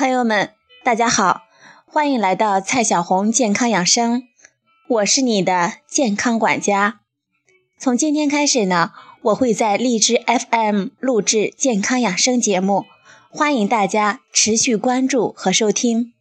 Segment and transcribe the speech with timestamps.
[0.00, 0.48] 朋友们
[0.82, 1.42] 大家好
[1.84, 4.22] 欢迎来到蔡小红健康养生
[4.88, 7.00] 我是你的健康管家。
[7.78, 12.86] 从今天开始呢我会在荔枝 fm 录制健康养生节目
[13.28, 16.14] 欢迎大家持续关注和收听。